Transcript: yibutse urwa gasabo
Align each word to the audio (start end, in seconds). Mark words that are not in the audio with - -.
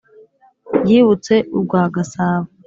yibutse 0.89 1.33
urwa 1.55 1.81
gasabo 1.95 2.47